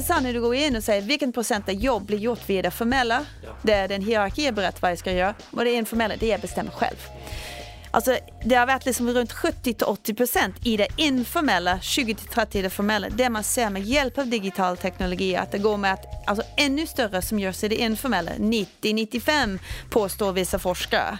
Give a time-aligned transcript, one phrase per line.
[0.00, 2.70] intressant när du går in och säger vilken procent av jobb blir gjort via det
[2.70, 3.26] formella,
[3.62, 6.96] där den hierarki berättar vad jag ska göra, och det informella, det jag bestämmer själv.
[7.90, 13.08] Alltså, det har varit liksom runt 70-80 procent i det informella, 20-30 i det formella.
[13.08, 16.86] Det man ser med hjälp av digital teknologi att det går med att alltså, ännu
[16.86, 19.58] större som görs i det informella, 90-95
[19.90, 21.18] påstår vissa forskare.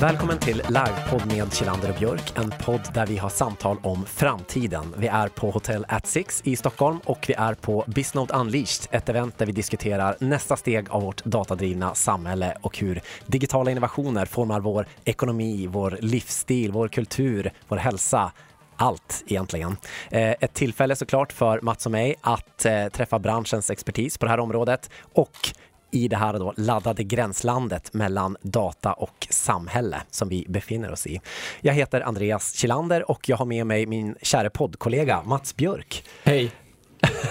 [0.00, 4.94] Välkommen till Livepodd med Kjellander och Björk, en podd där vi har samtal om framtiden.
[4.98, 9.08] Vi är på Hotel at Six i Stockholm och vi är på Bisnode Unleashed, ett
[9.08, 14.60] event där vi diskuterar nästa steg av vårt datadrivna samhälle och hur digitala innovationer formar
[14.60, 18.32] vår ekonomi, vår livsstil, vår kultur, vår hälsa
[18.76, 19.76] allt egentligen.
[20.10, 24.30] Eh, ett tillfälle såklart för Mats och mig att eh, träffa branschens expertis på det
[24.30, 25.54] här området och
[25.90, 31.20] i det här då laddade gränslandet mellan data och samhälle som vi befinner oss i.
[31.60, 36.04] Jag heter Andreas Kilander och jag har med mig min kära poddkollega Mats Björk.
[36.24, 36.52] Hej!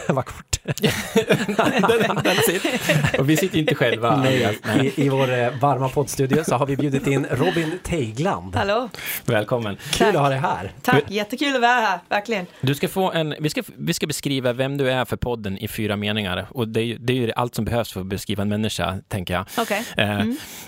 [0.07, 0.59] Vad kort.
[0.63, 3.19] den, it.
[3.19, 4.15] Och vi sitter inte själva.
[4.15, 8.55] Nej, I, I vår varma poddstudio så har vi bjudit in Robin Teigland.
[8.55, 8.89] Hallå!
[9.25, 9.75] Välkommen.
[9.75, 10.15] Kul Tack.
[10.15, 10.71] att ha dig här.
[10.81, 12.45] Tack, jättekul att vara här, verkligen.
[12.61, 15.67] Du ska få en, vi, ska, vi ska beskriva vem du är för podden i
[15.67, 16.47] fyra meningar.
[16.49, 18.97] Och det är, ju- det är ju allt som behövs för att beskriva en människa,
[19.07, 19.45] tänker jag.
[19.57, 19.83] Okej.
[19.97, 20.19] Eh,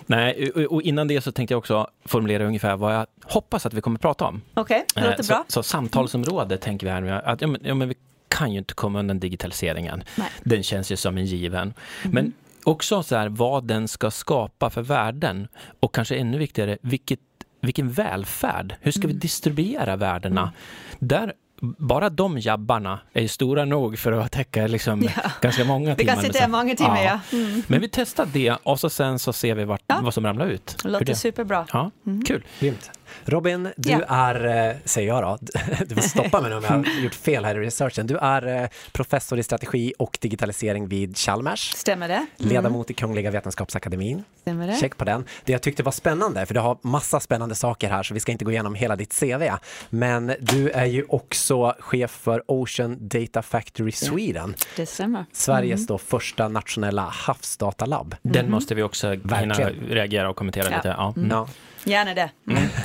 [0.05, 3.73] Nej, och, och innan det så tänkte jag också formulera ungefär vad jag hoppas att
[3.73, 4.41] vi kommer att prata om.
[4.53, 5.45] Okej, det Eh, låter så, bra.
[5.47, 7.95] så samtalsområde tänker vi här nu, att ja, men, ja, men vi
[8.29, 10.03] kan ju inte komma undan digitaliseringen.
[10.15, 10.27] Nej.
[10.43, 11.67] Den känns ju som en given.
[12.03, 12.13] Mhm.
[12.13, 15.47] Men också så här vad den ska skapa för värden
[15.79, 17.19] och kanske ännu viktigare, vilket,
[17.61, 18.75] vilken välfärd.
[18.81, 19.19] Hur ska vi Mm.
[19.19, 20.51] distribuera värdena?
[20.99, 25.31] Där bara de jabbarna är stora nog för att täcka liksom Ja.
[25.41, 26.13] ganska många Vi timmar.
[26.13, 27.19] kan med sitta många timmar, ja.
[27.37, 27.63] Mm.
[27.67, 29.99] Men vi testar det och så sen så ser vi vart, Ja.
[30.03, 30.77] vad som ramlar ut.
[30.83, 31.65] Det låter det- superbra.
[31.73, 31.91] Ja,
[32.27, 32.43] kul.
[32.59, 32.91] Grymt.
[33.25, 33.99] Robin, du Ja.
[34.07, 35.37] är, eh, säger jag då,
[35.85, 38.07] du får stoppa mig nu om jag har gjort fel här i researchen.
[38.07, 42.25] Du är eh, professor i strategi och digitalisering vid Chalmers, Stämmer det?
[42.37, 44.23] ledamot i Kungliga Vetenskapsakademin.
[44.41, 44.75] Stämmer det?
[44.75, 45.25] Check på den.
[45.45, 48.31] Det jag tyckte var spännande, för du har massa spännande saker här så vi ska
[48.31, 49.43] inte gå igenom hela ditt CV.
[49.89, 55.25] Men du är ju också chef för Ocean Data Factory Sweden, Det stämmer.
[55.33, 58.15] Sveriges då första nationella havsdatalab.
[58.21, 59.55] Den måste vi också hinna
[59.89, 60.75] reagera och kommentera Ja.
[60.77, 60.95] lite.
[61.29, 61.47] Ja.
[61.83, 62.29] Gärna det.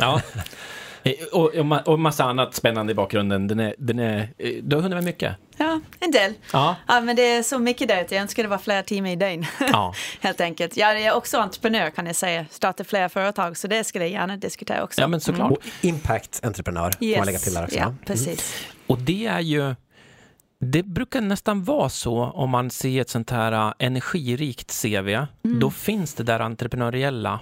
[0.01, 0.21] Ja.
[1.03, 3.47] Eh, Och, och, och massa annat spännande i bakgrunden.
[3.49, 5.37] Den är, den är, eh, du har hunnit med mycket.
[5.57, 6.35] Ja, en del.
[6.53, 6.77] Ja.
[6.89, 7.97] Ja, men det är så mycket där.
[7.97, 9.47] Jag önskar det var fler timmar i dygn.
[9.61, 9.95] Ja.
[10.21, 10.77] Helt enkelt.
[10.77, 12.47] Jag är också entreprenör kan jag säga.
[12.51, 15.01] Startar flera företag, så det skulle jag gärna diskutera också.
[15.01, 15.51] ja, men såklart.
[15.53, 17.77] Och impact-entreprenör får man lägga till där också.
[17.77, 17.97] Ja, Mm.
[18.07, 18.55] precis.
[18.87, 19.75] Och det är ju...
[20.61, 25.27] Det brukar nästan vara så om man ser ett sånt här eh, energirikt CV.
[25.61, 27.41] Då finns det där entreprenöriella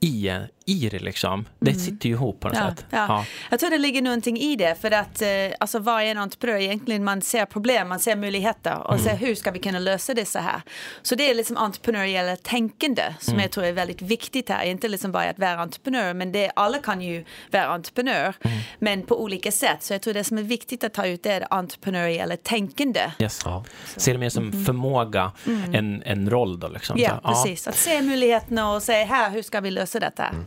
[0.00, 0.30] i,
[0.70, 1.44] i det liksom.
[1.58, 2.84] Det sitter ju ihop på något Ja, sätt.
[2.90, 3.24] ja.
[3.50, 5.28] Jag tror det ligger någonting i det för att eh,
[5.60, 9.04] alltså varje entreprenör egentligen man ser problem, man ser möjligheter och Mm.
[9.04, 10.62] ser hur ska vi kunna lösa det så här.
[11.02, 13.42] Så det är liksom entreprenöriella tänkande som Mm.
[13.42, 14.64] jag tror är väldigt viktigt här.
[14.64, 18.58] Inte liksom bara att vara entreprenör men det, alla kan ju vara entreprenör Mm.
[18.78, 19.82] men på olika sätt.
[19.82, 23.00] Så jag tror det som är viktigt att ta ut det är det entreprenöriella tänkande.
[23.18, 23.40] Yes.
[23.44, 23.64] Ja.
[23.96, 25.32] Ser det mer som förmåga,
[25.72, 26.98] en, en roll då liksom.
[26.98, 27.68] Ja, Så, precis.
[27.68, 30.24] Att se möjligheterna och säga här, hur ska vi lösa detta?
[30.26, 30.46] Mm.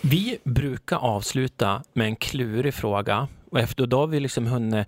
[0.00, 3.28] Vi brukar avsluta med en klurig fråga.
[3.50, 4.86] Och efter då har vi liksom hunnit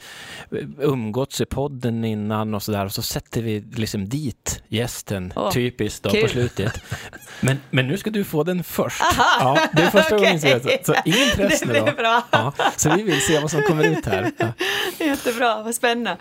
[0.79, 6.03] umgåtts i podden innan och sådär och så sätter vi liksom dit gästen, Åh, typiskt
[6.03, 6.23] då kul.
[6.23, 6.81] på slutet.
[7.41, 9.01] Men, men nu ska du få den först.
[9.01, 9.41] Aha.
[9.41, 10.81] Ja, det är första gången vi Okej.
[10.85, 11.85] så, så ingen press nu då.
[11.93, 12.23] bra.
[12.31, 14.31] Ja, så vi vill se vad som kommer ut här.
[14.39, 14.47] Ja.
[14.99, 16.17] Jättebra, vad spännande.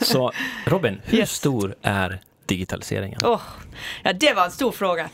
[0.00, 0.32] Så
[0.66, 1.32] Robin, hur Yes.
[1.32, 3.20] stor är digitaliseringen?
[3.24, 3.40] Åh,
[4.02, 5.08] ja, det var en stor fråga.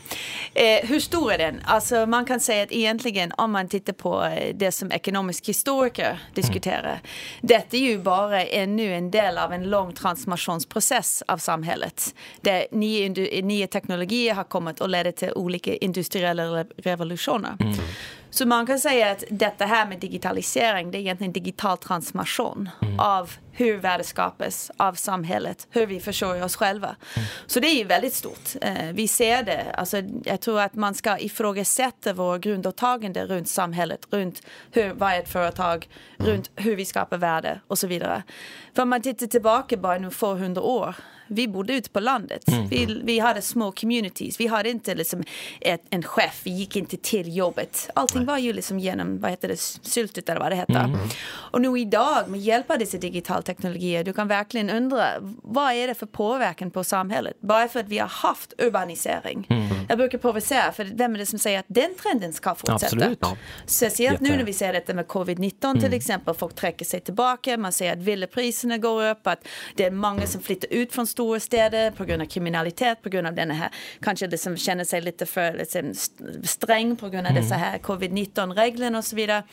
[0.53, 1.61] Eh, hur stor är den?
[1.65, 6.19] Alltså, man kan säga att egentligen om man tittar på eh, det som ekonomisk historiker
[6.33, 7.01] diskuterar.
[7.41, 12.15] Detta är ju bara ännu en del av en lång transformationsprocess av samhället.
[12.41, 13.09] Där nya,
[13.41, 16.43] nya teknologier har kommit och leder till olika industriella
[16.77, 16.91] revolutioner.
[16.91, 17.55] revolutioner.
[18.31, 22.69] Så man kan säga att detta här med digitalisering, det är egentligen digital transformation
[22.99, 26.95] av hur värde skapas, av samhället, hur vi försörjer oss själva.
[27.45, 28.55] Så det är ju väldigt stort.
[28.61, 29.65] Eh, vi ser det.
[29.73, 34.41] Alltså, jag tror att man ska ifrågasätta vår grundåtagande runt samhället, runt
[34.71, 38.23] hur, vad är ett företag, runt hur vi skapar värde och så vidare.
[38.75, 40.95] För om man tittar tillbaka bara nu få hundra år,
[41.31, 42.47] vi bodde ute på landet.
[42.47, 42.67] Mm.
[42.67, 44.39] Vi, vi hade små communities.
[44.39, 45.23] Vi hade inte liksom
[45.61, 47.89] ett, en chef, vi gick inte till jobbet.
[47.93, 50.83] Allting var ju liksom genom, vad heter det, syltet eller vad det heter.
[50.83, 50.99] Mm.
[51.23, 55.07] Och nu idag med hjälp av dessa digitala teknologier, du kan verkligen undra
[55.43, 57.33] vad är det för påverkan på samhället?
[57.41, 59.47] Bara för att vi har haft urbanisering.
[59.49, 59.67] Mm.
[59.89, 62.85] Jag brukar provocera, för vem är det som säger att den trenden ska fortsätta?
[62.85, 63.19] Absolut.
[63.21, 63.37] Ja.
[63.65, 65.81] Speciellt nu när vi ser detta med covid-19 mm.
[65.81, 66.35] till exempel.
[66.35, 70.41] Folk träcker sig tillbaka, man ser att villapriserna går upp, att det är många som
[70.41, 73.69] flyttar ut från stora städer på grund av kriminalitet, på grund av den här,
[74.01, 75.93] kanske det som känner sig lite för liksom,
[76.43, 77.43] sträng på grund av mm.
[77.43, 79.43] dessa här covid-19-reglerna och så vidare.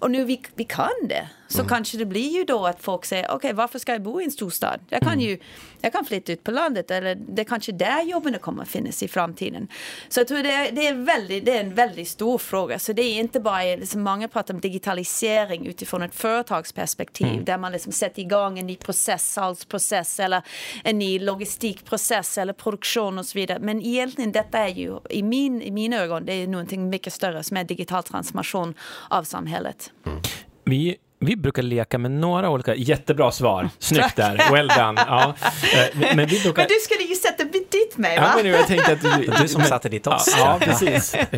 [0.00, 1.68] Och nu vi, vi kan det så mm.
[1.68, 4.24] kanske det blir ju då att folk säger okej okay, varför ska jag bo i
[4.24, 4.80] en storstad?
[4.88, 5.24] Jag kan mm.
[5.24, 5.38] ju
[5.80, 9.02] jag kan flytta ut på landet eller det är kanske där jobben kommer att finnas
[9.02, 9.68] i framtiden.
[10.08, 12.78] Så jag tror det är, det är, väldigt, det är en väldigt stor fråga.
[12.78, 17.44] Så det är inte bara, liksom många pratar om digitalisering utifrån ett företagsperspektiv mm.
[17.44, 20.42] där man liksom sätter igång en ny process, salsprocess eller
[20.84, 23.58] en ny logistikprocess eller produktion och så vidare.
[23.58, 27.42] Men egentligen detta är ju i, min, i mina ögon det är någonting mycket större
[27.42, 28.74] som är digital transformation
[29.10, 29.92] av samhället.
[30.06, 30.18] Mm.
[30.64, 35.04] Vi vi brukar leka med några olika, jättebra svar, snyggt där, well done.
[35.06, 35.34] Ja.
[35.74, 36.62] Eh, men, men, vi brukar...
[36.62, 38.32] men du skulle ju sätta dit mig va?
[38.36, 40.34] Ja, men jag tänkte att du, du som satte dit oss.
[40.38, 41.16] Ja, ja precis.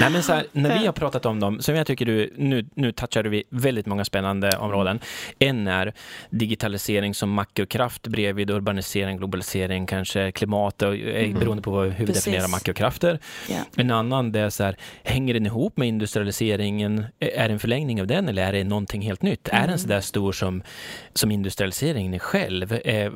[0.00, 2.66] Nej, men så här, när vi har pratat om dem, som jag tycker du, nu,
[2.74, 5.00] nu touchade vi väldigt många spännande områden.
[5.38, 5.92] En är
[6.30, 11.38] digitalisering som makrokraft bredvid urbanisering, globalisering, kanske klimat, och, mm.
[11.38, 13.18] beroende på hur vi definierar makrokrafter.
[13.50, 13.62] Yeah.
[13.76, 17.04] En annan, det är så här, hänger den ihop med industrialiseringen?
[17.20, 19.48] Är det en förlängning av den eller är det någonting helt nytt?
[19.48, 19.62] Mm.
[19.62, 20.62] Är den så där stor som,
[21.14, 22.72] som industrialiseringen själv?
[22.72, 23.12] Eh,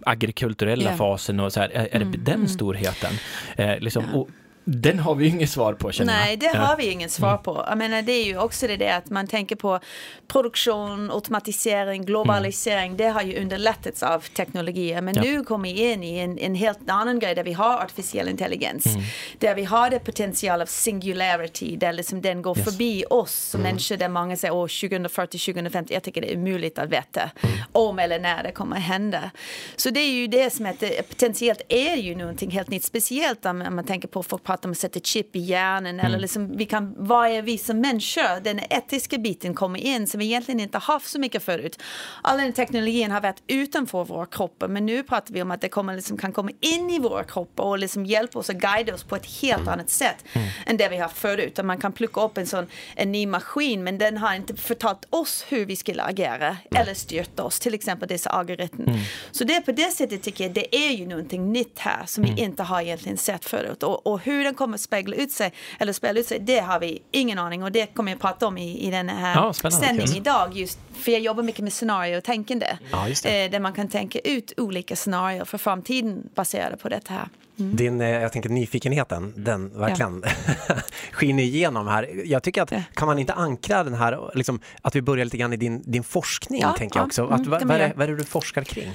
[0.00, 0.96] agrikulturella yeah.
[0.96, 2.24] fasen och så här, är, är det mm.
[2.24, 2.48] den mm.
[2.48, 3.12] storheten?
[3.56, 4.28] Eh, liksom, och,
[4.70, 7.42] den har vi inget svar på känner Nej, det har vi inget svar mm.
[7.42, 7.64] på.
[7.68, 9.80] Jag menar, det är ju också det där att man tänker på
[10.28, 12.86] produktion, automatisering, globalisering.
[12.86, 12.96] Mm.
[12.96, 15.02] Det har ju underlättats av teknologier.
[15.02, 15.22] Men ja.
[15.22, 18.86] nu kommer vi in i en, en, helt annan grej där vi har artificiell intelligens.
[18.86, 19.00] Mm.
[19.38, 22.64] Där vi har det potential av singularity, där liksom den går yes.
[22.64, 23.70] förbi oss som mm.
[23.70, 23.96] människor.
[23.96, 25.94] Där många säger år 2040, 2050.
[25.94, 27.58] Jag tycker det är omöjligt att veta mm.
[27.72, 29.30] om eller när det kommer hända.
[29.76, 32.84] Så det är ju det som är att potentiellt är ju någonting helt nytt.
[32.84, 36.06] Speciellt om man tänker på folk att de sätter chip i hjärnan mm.
[36.06, 38.40] eller liksom vi kan, vad är vi som människor?
[38.40, 41.82] Den etiska biten kommer in som vi egentligen inte haft så mycket förut.
[42.22, 45.68] All den teknologin har varit utanför våra kroppar men nu pratar vi om att det
[45.68, 49.04] kommer, liksom, kan komma in i våra kroppar och liksom hjälpa oss och guida oss
[49.04, 49.72] på ett helt mm.
[49.72, 50.48] annat sätt mm.
[50.66, 51.58] än det vi har förut.
[51.58, 55.06] Och man kan plocka upp en sån en ny maskin men den har inte förtalt
[55.10, 58.86] oss hur vi skulle agera eller styrta oss, till exempel dessa algoritmer.
[58.86, 59.00] Mm.
[59.30, 62.30] Så det på det sättet tycker jag det är ju någonting nytt här som vi
[62.30, 62.44] mm.
[62.44, 66.20] inte har egentligen sett förut och, och hur den kommer spegla ut sig eller spela
[66.20, 68.90] ut sig, det har vi ingen aning och det kommer jag prata om i, i
[68.90, 72.78] den här ja, sändningen idag just för jag jobbar mycket med scenario och tänkande.
[72.90, 77.28] Ja, eh, där man kan tänka ut olika scenarier för framtiden baserade på det här.
[77.58, 77.76] Mm.
[77.76, 80.24] Din, eh, jag tänker nyfikenheten, den verkligen
[80.68, 80.74] ja.
[81.12, 82.22] skiner igenom här.
[82.24, 85.52] Jag tycker att, kan man inte ankra den här, liksom, att vi börjar lite grann
[85.52, 87.26] i din, din forskning, ja, tänker jag också.
[87.26, 88.92] Att, mm, vad, vad, är, vad är det du forskar kring?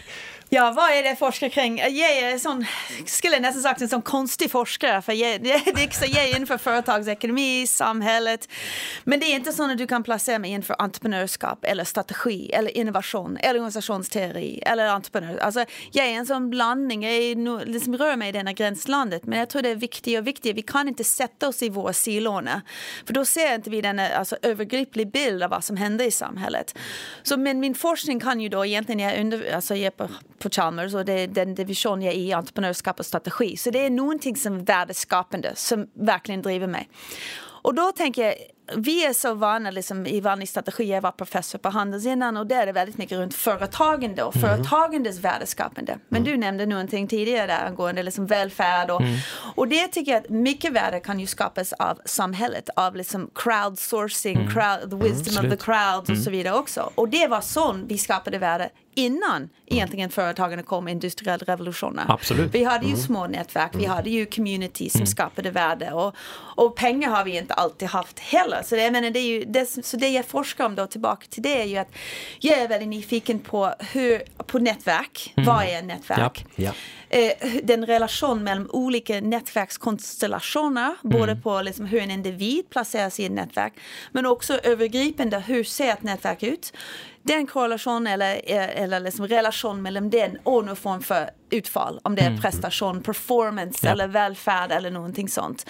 [0.53, 1.77] Ja, vad är det jag forskar kring?
[1.77, 2.65] Jag är sån,
[3.05, 5.01] skulle nästan sagt en sån konstig forskare.
[5.01, 5.41] För jag,
[5.93, 8.49] så jag är inför företagsekonomi, samhället.
[9.03, 12.77] Men det är inte så att du kan placera mig inför entreprenörskap eller strategi eller
[12.77, 15.37] innovation eller organisationsteori eller entreprenör.
[15.37, 17.03] Alltså, jag är en sån blandning.
[17.03, 19.25] Jag är, liksom, rör mig i denna gränslandet.
[19.25, 20.57] Men jag tror det är viktigt och viktigt.
[20.57, 22.61] Vi kan inte sätta oss i våra silorna.
[23.05, 26.11] För då ser inte vi den eh, alltså, övergriplig bild av vad som händer i
[26.11, 26.77] samhället.
[27.23, 30.09] Så, men min forskning kan ju då egentligen, jag, under, alltså, jag är på
[30.43, 33.57] på Chalmers och det är den division jag är i, entreprenörskap och strategi.
[33.57, 36.89] Så det är någonting som är värdeskapande som verkligen driver mig.
[37.63, 38.35] Och då tänker jag,
[38.75, 42.47] vi är så vana liksom, i vanlig strategi, jag var professor på Handels innan och
[42.47, 44.49] där är det väldigt mycket runt företagande och mm.
[44.49, 45.99] företagandes värdeskapande.
[46.09, 46.31] Men mm.
[46.31, 49.19] du nämnde någonting tidigare där angående liksom välfärd och, mm.
[49.55, 54.35] och det tycker jag att mycket värde kan ju skapas av samhället, av liksom crowdsourcing,
[54.35, 54.53] mm.
[54.53, 56.31] crowd, the wisdom of the crowds och så mm.
[56.31, 56.91] vidare också.
[56.95, 61.99] Och det var så vi skapade värde innan egentligen företagen kom industriell revolution.
[62.07, 62.55] Absolut.
[62.55, 63.01] Vi hade ju mm.
[63.01, 65.07] små nätverk, vi hade ju community som mm.
[65.07, 66.15] skapade värde och,
[66.55, 68.61] och pengar har vi inte alltid haft heller.
[68.63, 71.25] Så det, jag menar, det, är ju, det, så det jag forskar om då tillbaka
[71.29, 71.91] till det är ju att
[72.39, 75.33] jag är väldigt nyfiken på, hur, på nätverk.
[75.35, 75.47] Mm.
[75.47, 76.45] Vad är nätverk?
[76.55, 76.63] Ja.
[76.65, 76.73] Ja.
[77.13, 77.31] Eh,
[77.63, 81.19] den relation mellan olika nätverkskonstellationer, mm.
[81.19, 83.73] både på liksom hur en individ placeras i ett nätverk,
[84.11, 86.73] men också övergripande, hur ser ett nätverk ut?
[87.23, 91.99] Den korrelation eller, eller liksom relation mellan den och någon form för utfall.
[92.03, 92.41] Om det är mm.
[92.41, 95.65] prestation, performance eller välfärd eller någonting sånt.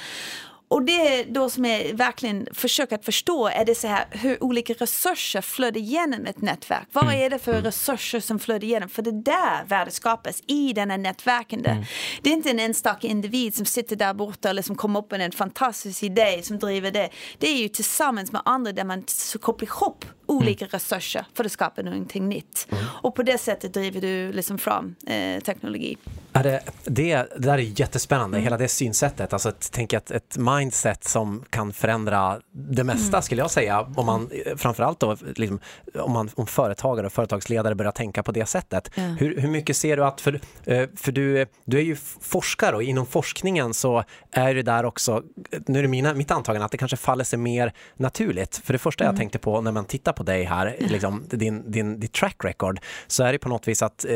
[0.67, 4.43] och det är då som jag verkligen försöker att förstå är det så här hur
[4.43, 6.87] olika resurser flödar igenom ett nätverk.
[6.91, 7.19] Vad Mm.
[7.19, 8.89] är det för resurser som flödar igenom?
[8.89, 11.69] För det är där värdet skapas, i denna nätverkande.
[11.69, 11.83] Mm.
[12.21, 15.21] Det är inte en enstaka individ som sitter där borta eller som kommer upp med
[15.21, 17.09] en fantastisk idé som driver det.
[17.37, 19.03] Det är ju tillsammans med andra där man
[19.41, 22.67] kopplar ihop olika resurser för att skapa någonting nytt.
[23.01, 25.97] Och på det sättet driver du liksom fram eh, teknologi.
[26.33, 28.43] Är det, det, det där är jättespännande, Mm.
[28.43, 29.33] hela det synsättet.
[29.33, 33.21] Alltså att tänka ett, mindset som kan förändra det mesta Mm.
[33.21, 33.81] skulle jag säga.
[33.95, 35.59] Om man, framförallt då, liksom,
[35.99, 38.91] om, man, om företagare och företagsledare börjar tänka på det sättet.
[38.95, 39.01] Ja.
[39.03, 42.83] Hur, hur mycket ser du att, för, eh, för du, du är ju forskare och
[42.83, 45.23] inom forskningen så är det där också,
[45.67, 48.61] nu är det mina, mitt antagande att det kanske faller sig mer naturligt.
[48.63, 49.13] För det första Mm.
[49.15, 52.79] jag tänkte på när man tittar på dig här, liksom, din, din, ditt track record,
[53.07, 54.15] så är det på något vis att eh,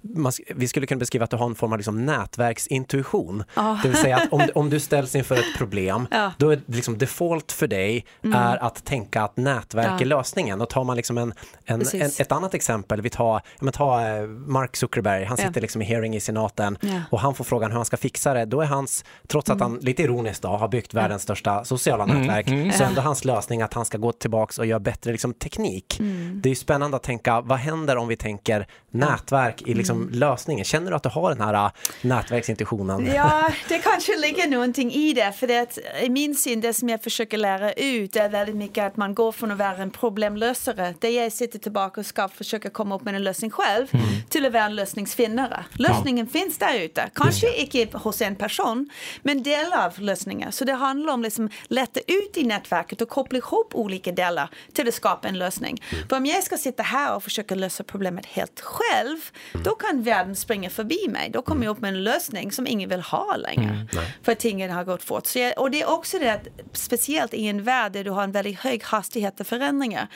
[0.00, 3.44] man, vi skulle kunna beskriva att du har en form av liksom nätverksintuition.
[3.54, 3.78] Ja.
[3.82, 6.16] Det vill säga att om, om du ställs inför ett problem, Ja.
[6.18, 6.30] Mm.
[6.38, 10.00] då är liksom default för dig är att tänka att nätverk Ja.
[10.00, 10.60] är lösningen.
[10.60, 11.34] Och tar man liksom en,
[11.64, 15.46] en, en, ett annat exempel, vi tar, ja, men ta eh, Mark Zuckerberg, han Ja.
[15.46, 16.88] sitter liksom i hearing i senaten Ja.
[16.88, 17.02] Mm.
[17.10, 18.44] och han får frågan hur han ska fixa det.
[18.44, 22.74] Då är hans, trots att han lite ironiskt då, har byggt världens största sociala nätverk,
[22.76, 26.00] så är ändå hans lösning att han ska gå tillbaks och göra bättre liksom, teknik.
[26.00, 26.40] Mm.
[26.42, 30.14] Det är ju spännande att tänka, vad händer om vi tänker nätverk i liksom, Mm.
[30.14, 30.64] lösningen?
[30.64, 33.06] Känner du att du har den här äh, nätverksintuitionen?
[33.14, 35.32] Ja, det kanske ligger någonting i det.
[35.32, 38.84] För det att, i min syn, det som jag försöker lära ut är väldigt mycket
[38.84, 42.70] att man går från att vara en problemlösare, där jag sitter tillbaka och ska försöka
[42.70, 43.86] komma upp med en lösning själv,
[44.28, 45.64] till att vara en lösningsfinnare.
[45.72, 47.10] Lösningen finns där ute.
[47.14, 48.90] Kanske inte hos en person,
[49.22, 50.50] men delar av lösningar.
[50.50, 54.88] Så det handlar om liksom lätta ut i nätverket och koppla ihop olika delar till
[54.88, 55.82] att skapa en lösning.
[56.08, 59.18] För om jag ska sitta här och försöka lösa problemet helt själv,
[59.64, 61.30] då kan världen springa förbi mig.
[61.30, 63.86] Då kommer jag upp med en lösning som ingen vill ha längre.
[64.22, 65.26] För att tingen har gått fort.
[65.26, 68.22] Så jag, och det är också det att speciellt i en värld där du har
[68.22, 70.08] en väldigt hög hastighet av förändringar.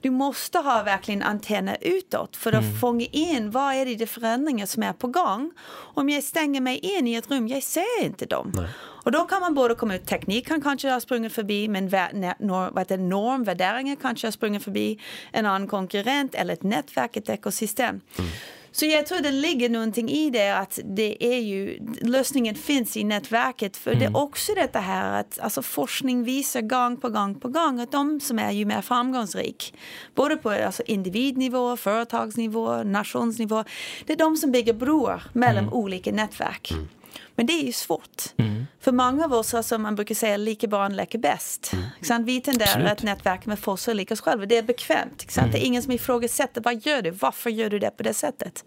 [0.00, 4.66] Du måste ha verkligen antenner utåt för att fånga in vad är det för förändringar
[4.66, 5.50] som är på gång.
[5.94, 8.52] Om jag stänger mig in i ett rum, jag ser inte dem.
[9.04, 11.84] Och då kan man både komma ut, teknik kan kanske ha sprungit förbi, men
[13.08, 15.00] normvärderingar kanske har sprungit förbi
[15.32, 18.00] en annan konkurrent eller ett nätverk, ett ekosystem.
[18.72, 23.04] Så jag tror det ligger någonting i det att det är ju, lösningen finns i
[23.04, 23.76] nätverket.
[23.76, 27.80] För det är också det här att alltså forskning visar gång på gång på gång
[27.80, 29.74] att de som är ju mer framgångsrik,
[30.14, 33.64] både på alltså individnivå, företagsnivå, nationsnivå,
[34.06, 36.72] det är de som bygger broar mellan olika nätverk.
[37.36, 38.22] Men det är ju svårt.
[38.84, 41.72] För många av oss, alltså man brukar säga lika barn leker bäst.
[42.10, 42.24] Mm.
[42.24, 42.90] Vi tenderar Absolut.
[42.90, 44.46] att nätverka med oss och lika oss själva.
[44.46, 45.36] Det är bekvämt.
[45.38, 45.50] Mm.
[45.50, 47.10] Det är ingen som ifrågasätter vad gör du?
[47.10, 48.64] Varför gör du det på det sättet?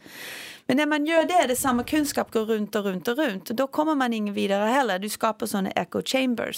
[0.68, 3.46] Men när man gör det, det samma kunskap går runt och runt och runt.
[3.46, 5.00] Då kommer man ingen vidare heller.
[5.00, 6.56] Du skapar sådana echo chambers.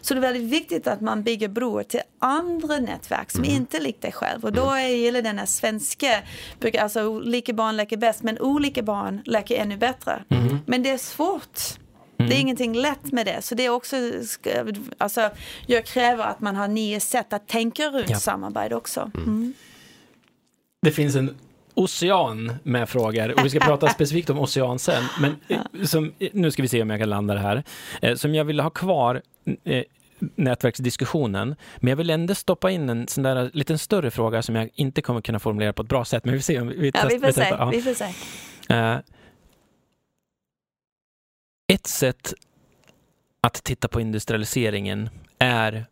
[0.00, 3.80] Så det är väldigt viktigt att man bygger broar till andra nätverk som inte är
[3.80, 4.44] likt dig själv.
[4.44, 6.22] Och då är gillar den här svenska,
[6.80, 10.24] alltså lika barn leker bäst, men olika barn leker ännu bättre.
[10.66, 11.60] Men det är svårt.
[12.28, 13.42] Det är ingenting lätt med det.
[13.42, 13.96] Så det är också,
[14.98, 15.30] alltså,
[15.66, 18.16] jag kräver att man har nya sätt att tänka runt Ja.
[18.18, 19.10] samarbete också.
[19.14, 19.54] Mm.
[20.82, 21.36] Det finns en
[21.74, 25.02] ocean med frågor och vi ska prata specifikt om ocean sen.
[25.20, 27.62] Men eh, som, eh, nu ska vi se om jag kan landa det här.
[28.02, 29.22] Eh, Som jag ville ha kvar
[30.36, 34.68] nätverksdiskussionen, men jag vill ändå stoppa in en sån där liten större fråga som jag
[34.74, 37.00] inte kommer kunna formulera på ett bra sätt, men vi får se om vi, Ja,
[37.02, 37.40] test- vi får se.
[37.40, 37.58] testar.
[37.58, 37.70] Ja.
[37.70, 38.04] Vi får se.
[38.74, 38.96] Eh,
[41.70, 42.34] Ett sätt
[43.40, 45.86] att titta på industrialiseringen är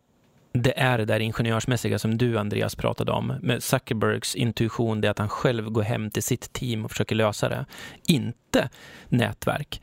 [0.52, 3.26] det är det där ingenjörsmässiga som du Andreas pratade om.
[3.42, 7.14] Med Zuckerbergs intuition, det är att han själv går hem till sitt team och försöker
[7.16, 7.66] lösa det.
[8.06, 8.68] Inte
[9.08, 9.82] nätverk.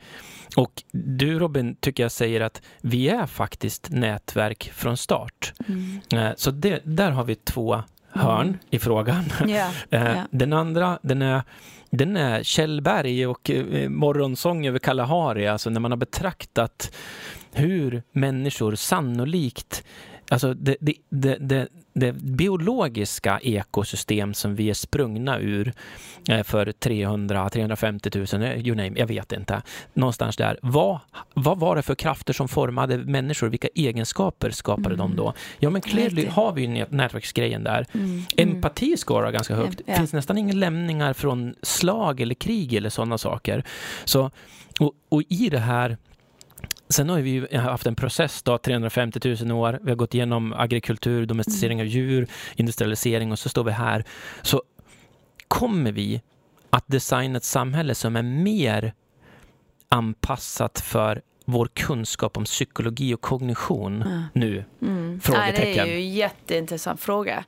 [0.56, 5.52] Och du Robin tycker jag säger att vi är faktiskt nätverk från start.
[5.68, 6.00] Mm.
[6.12, 7.82] Eh, Så det, där har vi två
[8.16, 9.24] hörn i frågan.
[9.90, 10.22] Eh, ja.
[10.30, 11.42] Den andra, den är,
[11.90, 16.94] den är Kjellberg och eh, Morgonsång över Kalahari, alltså när man har betraktat
[17.52, 19.84] hur människor sannolikt
[20.28, 25.72] Alltså det, det, det, det, biologiska ekosystem som vi är sprungna ur
[26.28, 29.62] eh, för 300-350 000, eh, you name, jag vet inte,
[29.94, 30.58] någonstans där.
[30.62, 30.98] Vad,
[31.34, 33.48] vad var det för krafter som formade människor?
[33.48, 35.34] Vilka egenskaper skapade de då?
[35.58, 37.86] Ja, men clearly har vi ju nät- nätverksgrejen där.
[37.92, 38.22] Mm.
[38.36, 39.80] Empati scorar ganska högt.
[39.86, 43.64] Det finns nästan inga lämningar från slag eller krig eller sådana saker.
[44.04, 44.30] Så,
[44.80, 45.96] och, och i det här
[46.88, 49.78] Sen har vi ju haft en process då, 350 000 år.
[49.82, 54.04] Vi har gått igenom agrikultur, domesticering av djur, industrialisering och så står vi här.
[54.42, 54.62] Så
[55.48, 56.22] kommer vi
[56.70, 58.94] att designa ett samhälle som är mer
[59.88, 64.22] anpassat för vår kunskap om psykologi och kognition mm.
[64.32, 64.64] nu?
[64.82, 65.20] Mm.
[65.20, 65.64] Frågetecken.
[65.64, 67.44] Nej, det är ju en jätteintressant fråga.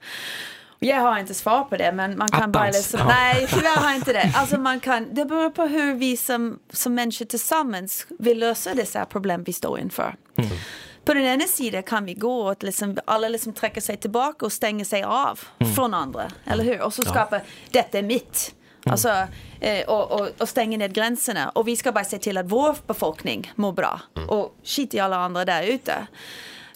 [0.81, 2.53] Jag har inte svar på det, men man kan Attans.
[2.53, 4.33] bara liksom, nej, tyvärr har jag inte det.
[4.35, 9.05] Alltså man kan, det beror på hur vi som, som människor tillsammans vill lösa dessa
[9.05, 10.17] problem vi står inför.
[10.37, 10.51] Mm.
[11.05, 14.53] På den ena sidan kan vi gå och liksom, alla liksom träcker sig tillbaka och
[14.53, 15.75] stänger sig av mm.
[15.75, 16.83] från andra, eller hur?
[16.83, 17.45] Och så skapar, ja.
[17.71, 18.55] detta är mitt.
[18.85, 18.93] Mm.
[18.93, 19.27] Alltså,
[19.61, 21.49] eh, och, och, och stänger ner gränserna.
[21.49, 24.01] Och vi ska bara se till att vår befolkning mår bra.
[24.17, 24.29] Mm.
[24.29, 26.07] Och skit i alla andra där ute.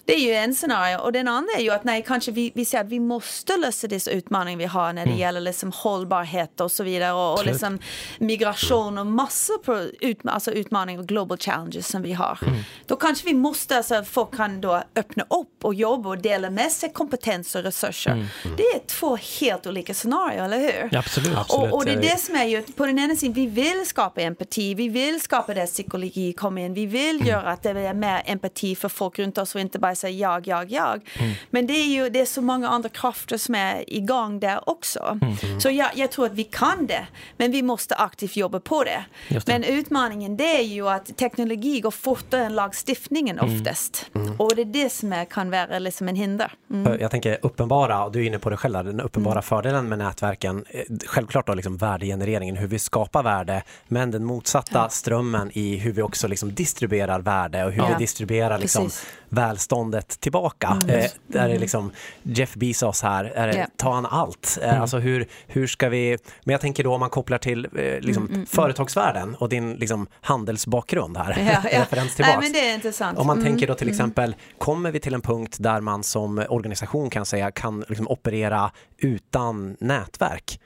[0.05, 0.97] Det är ju en scenario.
[0.97, 3.87] Och den andra är ju att nej, kanske vi, vi ser att vi måste lösa
[3.87, 5.19] dessa utmaningar vi har när det mm.
[5.19, 7.13] gäller liksom hållbarhet och så vidare.
[7.13, 7.79] Och, och liksom
[8.17, 12.39] migration och massor på ut, alltså utmaningar och global challenges som vi har.
[12.41, 12.59] Mm.
[12.85, 16.71] Då kanske vi måste, alltså folk kan då öppna upp och jobba och dela med
[16.71, 18.11] sig kompetens och resurser.
[18.11, 18.27] Mm.
[18.57, 20.89] Det är två helt olika scenarier, eller hur?
[20.91, 21.37] Ja, absolut.
[21.37, 21.71] absolut.
[21.71, 24.21] Och, och, det är det som är ju, på den ena sidan, vi vill skapa
[24.21, 27.27] empati, vi vill skapa där psykologi kommer in, vi vill mm.
[27.27, 30.47] göra att det är mer empati för folk runt oss och inte bara säga jag,
[30.47, 31.09] jag, jag.
[31.19, 31.33] Mm.
[31.49, 35.19] Men det är ju det är så många andra krafter som är igång där också.
[35.21, 35.59] Mm.
[35.59, 37.07] Så jag, jag, tror att vi kan det,
[37.37, 39.05] men vi måste aktivt jobba på det.
[39.29, 39.47] det.
[39.47, 43.55] Men utmaningen det är ju att teknologi går fortare än lagstiftningen mm.
[43.55, 44.05] oftast.
[44.15, 44.35] Mm.
[44.37, 46.51] Och det är det som kan vara liksom en hinder.
[46.71, 47.01] Mm.
[47.01, 49.43] Jag tänker uppenbara, och du är inne på det själv, den uppenbara mm.
[49.43, 54.89] fördelen med nätverken, eh, självklart då liksom värdegenereringen, hur vi skapar värde, men den motsatta
[54.89, 57.87] strömmen i hur vi också liksom distribuerar värde och hur ja.
[57.87, 58.89] vi distribuerar liksom
[59.83, 60.79] välståndet tillbaka.
[60.83, 60.99] Mm.
[60.99, 61.91] Eh, där är liksom
[62.23, 63.69] Jeff Bezos här, är det, yeah.
[63.77, 64.57] tar han allt?
[64.61, 64.81] Eh, mm.
[64.81, 68.23] Alltså hur, hur ska vi, men jag tänker då om man kopplar till eh, liksom,
[68.23, 68.45] mm, mm, mm.
[68.45, 71.79] företagsvärlden och din liksom, handelsbakgrund här, ja, ja.
[71.81, 72.37] referens tillbaks.
[72.39, 73.19] Nej, men det är intressant.
[73.19, 76.45] Om man mm, tänker då till exempel, kommer vi till en punkt där man som
[76.49, 80.59] organisation kan säga kan liksom operera utan nätverk?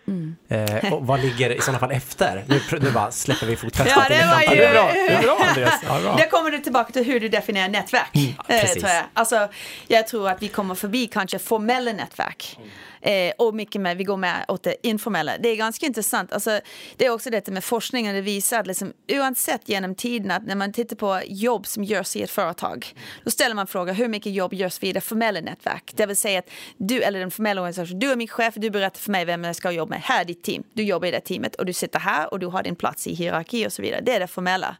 [0.50, 2.46] Eh, och vad ligger i sådana fall efter?
[2.48, 3.94] Nu, nu bara släpper vi fotfästet.
[3.96, 4.48] Ja, det var ju...
[4.48, 5.82] Det är bra, det är bra Andreas.
[5.88, 6.16] Ja, bra.
[6.16, 8.16] Det kommer du tillbaka till hur du definierar nätverk.
[8.48, 9.04] Eh, tror jag.
[9.14, 9.48] Alltså,
[9.88, 12.56] jag tror att vi kommer förbi kanske formella nätverk.
[12.58, 12.70] Mm.
[13.02, 15.38] Eh, och mycket mer, vi går med åt det informella.
[15.38, 16.34] Det är ganska intressant.
[16.34, 16.60] Alltså,
[16.98, 20.56] det är också detta med forskningen, det visar att liksom, oavsett genom tiden att när
[20.56, 24.34] man tittar på jobb som görs i ett företag, då ställer man frågan hur mycket
[24.34, 25.92] jobb görs via det formella nätverk?
[25.96, 29.00] Det vill säga att du, eller den formella organisationen, du är min chef, du berättar
[29.00, 30.02] för mig vem jag ska jobba med.
[30.02, 32.48] Här är ditt team, du jobbar i det teamet och du sitter här och du
[32.48, 34.02] har din plats i hierarki och så vidare.
[34.02, 34.78] Det är det formella.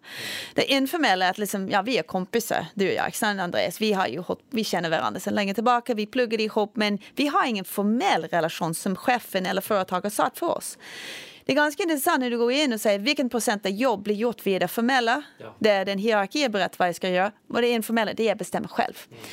[0.54, 3.94] Det informella är att liksom, ja, vi är kompisar, du och jag, Alexander Andreas, vi,
[3.94, 7.66] har ju, vi känner varandra sedan länge tillbaka, vi pluggade ihop, men vi har ingen
[7.66, 10.78] formell formell relation som chefen eller företaget satt för oss.
[11.46, 14.16] Det är ganska intressant när du går in och säger vilken procent av jobb blir
[14.16, 15.56] gjort via det formella, ja.
[15.60, 18.68] där den hierarki är berättat vad jag ska göra, och det informella, det jag bestämmer
[18.68, 18.94] själv.
[19.10, 19.24] Mm.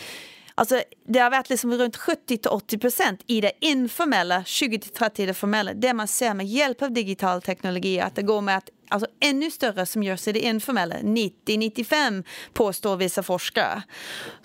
[0.56, 5.26] Alltså, det har varit liksom runt 70 80 procent i det informella, 20 30 i
[5.26, 5.74] det formella.
[5.74, 9.50] Det man ser med hjälp av digital teknologi, att det går med att alltså ännu
[9.50, 10.94] större som görs i det informella.
[10.96, 13.82] 90-95 påstår vissa forskare.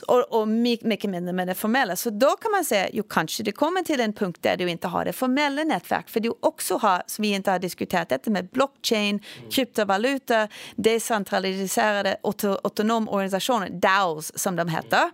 [0.07, 1.95] Och, och mycket mindre med det formella.
[1.95, 4.88] Så då kan man säga, jo kanske det kommer till en punkt där du inte
[4.88, 6.09] har det formella nätverk.
[6.09, 9.49] För du också har, som vi inte har diskuterat, detta med blockchain, mm.
[9.51, 15.12] kryptovaluta, decentraliserade autonoma organisationer, DAOs som de heter.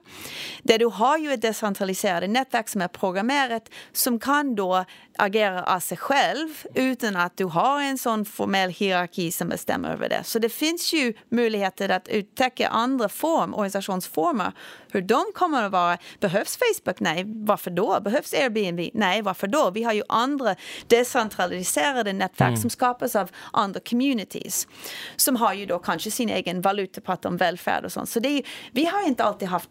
[0.64, 4.86] Där du har ju ett decentraliserat nätverk som är programmerat som kan då
[5.18, 10.10] agerar av sig själv utan att du har en sån formell hierarki som bestämmer över
[10.10, 10.24] det.
[10.24, 14.52] Så det finns ju möjligheter att uttäcka andra form, organisationsformer.
[14.96, 15.98] Hur de kommer att vara.
[16.20, 17.00] Behövs Facebook?
[17.00, 17.24] Nej.
[17.26, 18.00] Varför då?
[18.02, 18.90] Behövs Airbnb?
[18.94, 19.22] Nej.
[19.22, 19.72] Varför då?
[19.72, 20.56] Vi har ju andra
[20.88, 22.62] decentraliserade nätverk mm.
[22.62, 24.68] som skapas av andra communities.
[25.16, 28.10] Som har ju då kanske sin egen valuta, pratar om välfärd och sånt.
[28.10, 29.70] Så det är, vi har inte alltid haft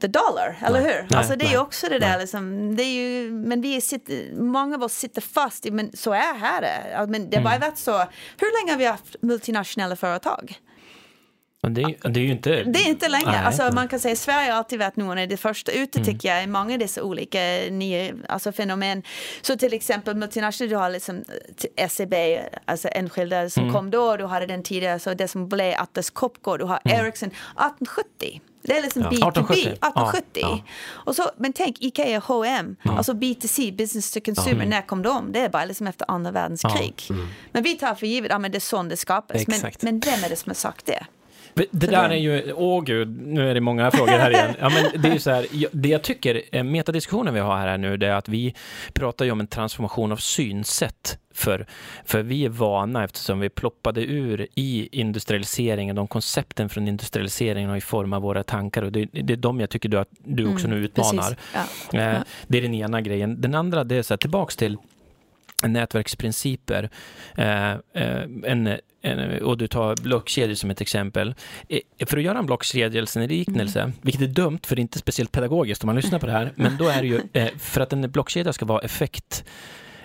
[0.00, 1.06] the dollar, eller nej, hur?
[1.10, 4.34] Nej, alltså det är ju också det där liksom, det är ju, men vi sitter,
[4.34, 7.06] många av oss sitter fast i, men så är här.
[7.06, 7.68] Men det har bara mm.
[7.68, 7.98] varit så,
[8.38, 10.60] hur länge har vi haft multinationella företag?
[11.70, 12.62] Det är, det är ju inte...
[12.62, 13.26] Det är inte länge.
[13.26, 15.98] Nej, alltså, man kan säga att Sverige har alltid varit någon av de första ute,
[15.98, 16.06] mm.
[16.06, 17.38] tycker jag, i många av dessa olika
[17.70, 19.02] nya alltså, fenomen.
[19.42, 21.24] Så till exempel multinationella, du har liksom
[21.88, 22.14] SEB,
[22.64, 23.74] alltså enskilda som mm.
[23.74, 27.06] kom då, du hade den tidigare, så det som blev Atlas Copco, du har mm.
[27.06, 28.40] Ericsson, 1870.
[28.66, 29.08] Det är liksom ja.
[29.08, 29.60] B2B, 1870.
[29.62, 30.40] 1870.
[30.42, 30.60] Ja.
[30.88, 32.96] Och så, men tänk Ikea, H&M, ja.
[32.96, 34.68] alltså B2C, business to consumer, ja.
[34.68, 35.32] när kom de?
[35.32, 37.02] Det är bara liksom efter andra världskrig.
[37.10, 37.26] Mm.
[37.52, 39.46] Men vi tar för givet, ja men det är sånt det skapas.
[39.46, 41.06] Men, men vem är det som har sagt det?
[41.70, 44.54] Det där är ju, åh gud, nu är det många frågor här igen.
[44.60, 47.78] Ja, men det är ju så här, det jag tycker, eh, metadiskussionen vi har här
[47.78, 48.54] nu, det är att vi
[48.92, 51.18] pratar ju om en transformation av synsätt.
[51.34, 51.66] För,
[52.04, 57.76] för vi är vana, eftersom vi ploppade ur i industrialiseringen, de koncepten från industrialiseringen har
[57.76, 60.66] ju format våra tankar och det, det är de jag tycker du, att du också
[60.66, 61.36] mm, nu utmanar.
[61.54, 61.98] Ja.
[61.98, 63.40] Eh, det är den ena grejen.
[63.40, 64.78] Den andra, det är så här, tillbaks till
[65.62, 66.90] nätverksprinciper.
[67.36, 71.34] Eh, eh, en, en, och du tar blockkedjor som ett exempel.
[71.68, 73.92] Eh, för att göra en blockkedjelseliknelse, mm.
[74.02, 76.52] vilket är dumt för det är inte speciellt pedagogiskt om man lyssnar på det här,
[76.56, 79.44] men då är det ju eh, för att en blockkedja ska vara effekt,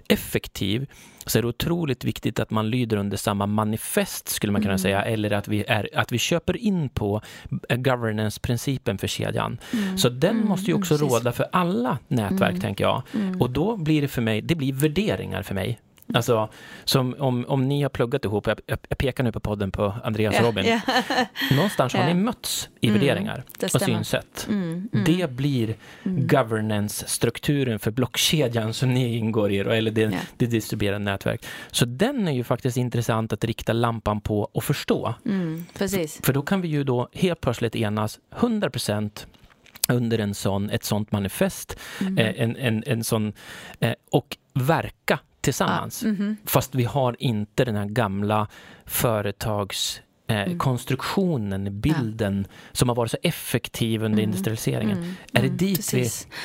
[0.08, 0.88] effektiv
[1.26, 4.80] så är det otroligt viktigt att man lyder under samma manifest, skulle man kunna mm.
[4.80, 7.22] säga, eller att vi, är, att vi köper in på
[7.70, 9.58] governance-principen för kedjan.
[9.74, 9.98] Mm.
[9.98, 10.48] Så den mm.
[10.48, 12.62] måste ju också mm, råda för alla nätverk, mm.
[12.62, 13.04] tänker jag.
[13.14, 13.42] Mm.
[13.42, 15.80] Och då blir det för mig, det blir värderingar för mig.
[16.14, 16.50] Alltså,
[16.84, 20.40] som om, om ni har pluggat ihop, jag, jag pekar nu på podden på Andreas
[20.40, 20.66] och Robin.
[20.66, 20.82] Yeah.
[21.56, 23.44] Någonstans har ni mötts i mm, värderingar
[23.74, 24.46] och synsätt.
[24.50, 25.06] Mm, mm.
[25.06, 26.28] Det blir mm.
[26.28, 30.14] governance-strukturen för blockkedjan som ni ingår i, eller det, yeah.
[30.38, 31.46] det distribuerade nätverk.
[31.72, 35.14] Så den är ju faktiskt intressant att rikta lampan på och förstå.
[35.26, 36.16] Mm, precis.
[36.16, 39.28] För, för då kan vi ju då helt plötsligt enas 100 procent
[39.90, 42.18] under en sån, ett sånt manifest, mm.
[42.18, 43.34] eh, en, en, en sån,
[43.80, 46.04] eh, och verka tillsammans.
[46.04, 46.36] Mm -hmm.
[46.46, 48.48] Fast vi har inte den här gamla
[48.86, 51.82] företagskonstruktionen, eh, mm.
[51.82, 52.56] bilden ja.
[52.72, 54.30] som har varit så effektiv under mm.
[54.30, 54.98] industrialiseringen.
[54.98, 55.14] Mm.
[55.34, 55.58] Är det mm.
[55.58, 56.28] dit Precis.
[56.30, 56.36] vi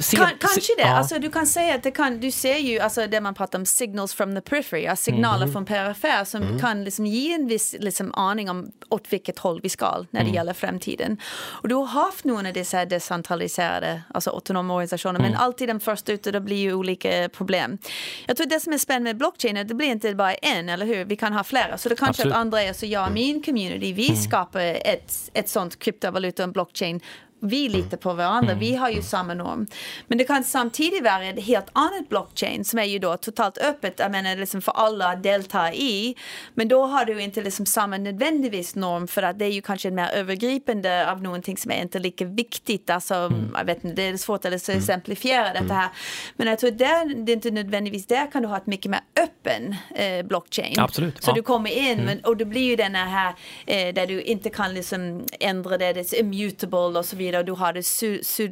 [0.00, 0.82] Se, kan, kanske det.
[0.82, 0.88] Ja.
[0.88, 3.66] Alltså, du kan säga att det kan, du ser ju alltså, det man pratar om
[3.66, 5.52] signals from the periphery, alltså signaler mm.
[5.52, 6.60] från perifer som mm.
[6.60, 10.26] kan liksom ge en viss liksom, aning om åt vilket håll vi ska när det
[10.26, 10.34] mm.
[10.34, 11.18] gäller framtiden.
[11.34, 15.40] Och du har haft några av dessa decentraliserade, alltså autonoma organisationer, men mm.
[15.40, 17.78] alltid den första ute, det blir ju olika problem.
[18.26, 20.68] Jag tror det som är spännande med blockchain är att det blir inte bara en,
[20.68, 21.04] eller hur?
[21.04, 21.78] Vi kan ha flera.
[21.78, 22.34] Så det kanske Absolut.
[22.34, 23.14] att Andreas och jag, mm.
[23.14, 24.22] min community, vi mm.
[24.22, 27.00] skapar ett, ett sånt kryptovaluta, en blockchain
[27.48, 28.58] vi litar på varandra, mm.
[28.58, 29.66] vi har ju samma norm.
[30.06, 33.94] Men det kan samtidigt vara ett helt annat blockchain som är ju då totalt öppet,
[33.98, 36.16] jag menar liksom för alla att delta i.
[36.54, 39.90] Men då har du inte liksom samma nödvändigtvis norm för att det är ju kanske
[39.90, 42.90] mer övergripande av någonting som är inte lika viktigt.
[42.90, 43.50] Alltså, mm.
[43.54, 44.78] jag vet inte, det är svårt att mm.
[44.78, 45.62] exemplifiera mm.
[45.62, 45.88] detta här.
[46.36, 48.90] Men jag tror att där, det är inte nödvändigtvis där kan du ha ett mycket
[48.90, 50.80] mer öppen eh, blockchain.
[50.80, 51.22] Absolut.
[51.22, 51.34] Så ja.
[51.34, 52.18] du kommer in mm.
[52.24, 53.34] och det blir ju den här
[53.66, 57.40] eh, där du inte kan liksom ändra det, det är immutable och så vidare vidare
[57.40, 58.48] och du har det su, su,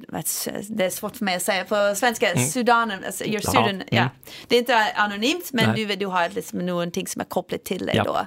[0.68, 2.48] det är svårt för mig att säga på svenska, mm.
[2.48, 3.98] Sudanen, alltså, your student, ja.
[3.98, 4.10] Mm.
[4.48, 7.94] Det är inte anonymt men du, du har liksom någonting som är kopplat till det
[7.94, 8.04] ja.
[8.04, 8.26] då.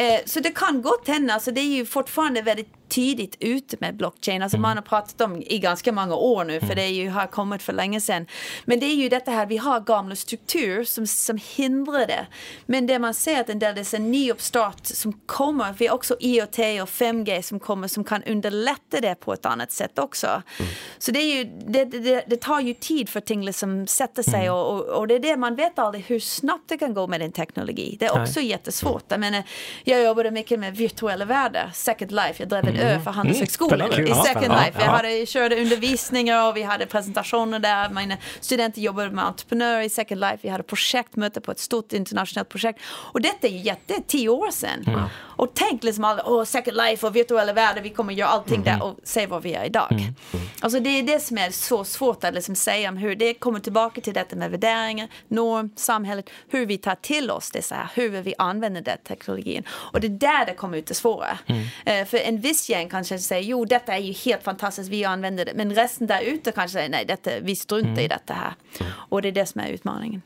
[0.00, 3.96] Eh, så det kan gott hända, alltså det är ju fortfarande väldigt tidigt ute med
[3.96, 4.42] blockchain.
[4.42, 4.62] Alltså mm.
[4.62, 6.76] man har pratat om i ganska många år nu för mm.
[6.76, 8.26] det är ju, har kommit för länge sedan.
[8.64, 12.26] Men det är ju detta här, vi har gamla strukturer som, som hindrar det.
[12.66, 15.74] Men det man ser att en del, det är en ny uppstart som kommer.
[15.78, 19.72] Vi har också IoT och 5G som kommer som kan underlätta det på ett annat
[19.72, 20.26] sätt också.
[20.26, 20.70] Mm.
[20.98, 24.50] Så det, är ju, det, det, det, tar ju tid för ting liksom sätter sig
[24.50, 27.20] och, och, och, det är det man vet aldrig hur snabbt det kan gå med
[27.20, 27.96] den teknologi.
[28.00, 28.48] Det är också Nej.
[28.48, 29.04] jättesvårt.
[29.08, 29.42] Jag, menar,
[29.84, 34.06] jag jobbade mycket med virtuella världar, Second Life, jag drev ö för Handelshögskolan mm.
[34.06, 34.72] i Second Life.
[34.78, 37.88] Jag hade, körde undervisningar och vi hade presentationer där.
[37.88, 40.38] Mina studenter jobbade med entreprenörer i Second Life.
[40.40, 42.80] Vi hade projektmöte på ett stort internationellt projekt.
[42.86, 44.84] Och detta är jätte, tio år sedan.
[44.86, 45.00] Mm.
[45.36, 48.64] Och tänk liksom alla, oh, Second Life och virtuella världar, vi kommer göra allting mm.
[48.64, 49.92] där och se vad vi är idag.
[49.92, 50.14] Mm.
[50.60, 53.60] Alltså det är det som är så svårt att liksom säga om hur det kommer
[53.60, 57.90] tillbaka till detta med värderingar, norm, samhället, hur vi tar till oss det så här,
[57.94, 59.64] hur vi använder den teknologin.
[59.68, 61.38] Och det är där det kommer ut det svåra.
[61.46, 61.62] Mm.
[61.62, 65.44] Uh, för en viss gäng kanske säger jo detta är ju helt fantastiskt, vi använder
[65.44, 65.52] det.
[65.54, 68.04] Men resten där ute kanske säger nej, detta, vi struntar mm.
[68.04, 68.54] i detta här.
[68.92, 70.22] Och det är det som är utmaningen.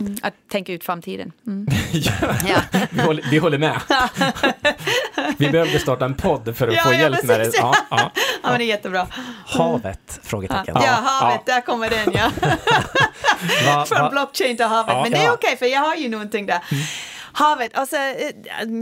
[0.00, 0.12] Mm.
[0.12, 0.18] Mm.
[0.22, 1.32] Att tänka ut framtiden.
[1.46, 1.66] Mm.
[2.46, 3.80] ja, vi, håller, vi håller med.
[5.38, 7.50] vi behövde starta en podd för att ja, få ja, hjälp med det.
[7.54, 8.10] Ja, ja,
[8.42, 9.06] ja, men det är jättebra.
[9.46, 10.20] Havet?
[10.22, 10.76] Frågetecken.
[10.80, 13.84] Ja, havet, där kommer den ja.
[13.86, 14.96] Från blockchain till havet.
[15.02, 16.60] men det är okej, okay, för jag har ju någonting där.
[17.38, 18.30] Havet, alltså, eh,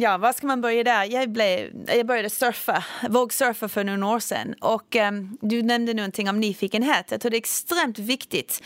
[0.00, 1.04] ja, vad ska man börja där?
[1.04, 4.54] Jag, blev, jag började surfa, vågsurfa för några år sedan.
[4.60, 7.10] Och um, du nämnde någonting om nyfikenhet.
[7.10, 8.62] Jag tror det är extremt viktigt.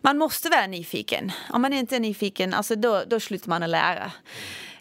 [0.00, 1.32] Man måste vara nyfiken.
[1.50, 4.12] Om man inte är nyfiken, alltså, då, då slutar man att lära.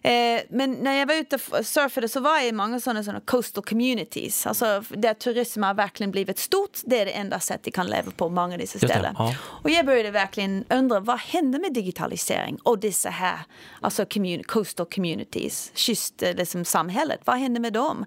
[0.04, 3.20] Eh, men när jag var ute och surfade så var jag i många sådana, sådana
[3.20, 4.48] coastal communities.
[4.48, 6.80] Alltså där turism har verkligen blivit stort.
[6.84, 9.16] Det är det enda sättet vi kan leva på många av dessa ställen.
[9.18, 9.36] Ja.
[9.42, 13.40] Och jag började verkligen undra vad hände med digitalisering och dessa här
[13.82, 17.20] alltså communi coastal communities, kyst, eh, liksom samhället.
[17.26, 18.06] Vad hände med dem?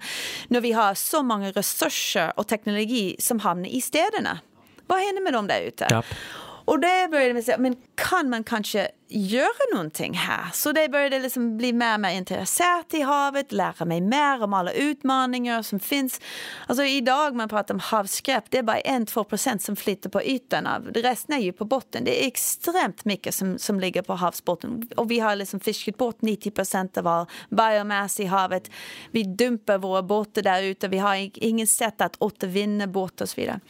[0.48, 4.38] När vi har så många resurser och teknologi som hamnar i städerna.
[4.86, 5.86] Vad händer med dem där ute?
[5.90, 6.02] Ja.
[6.64, 10.50] Och det började med säga, men kan man kanske göra någonting här?
[10.52, 14.54] Så det började liksom bli mer och mer intresserat i havet, lära mig mer om
[14.54, 16.20] alla utmaningar som finns.
[16.66, 20.66] Alltså idag man pratar om havsskräp, det är bara 1-2 procent som flyter på ytan.
[20.66, 20.86] Av.
[20.94, 22.04] Resten är ju på botten.
[22.04, 24.88] Det är extremt mycket som, som ligger på havsbotten.
[24.96, 28.70] Och vi har liksom fiskat bort 90 procent av all biomass i havet.
[29.10, 30.88] Vi dumpar våra båtar där ute.
[30.88, 33.60] Vi har inget sätt att återvinna båtar och så vidare.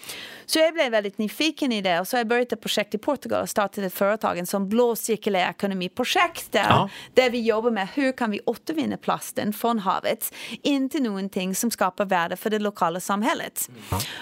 [0.47, 2.99] Så jag blev väldigt nyfiken i det och så har jag börjat ett projekt i
[2.99, 4.97] Portugal och startat ett företag, en sån blå
[5.35, 6.89] cirkulär ekonomi-projekt där, Ja.
[7.15, 11.71] där vi jobbar med hur kan vi återvinna plasten från havet in till någonting som
[11.71, 13.69] skapar värde för det lokala samhället.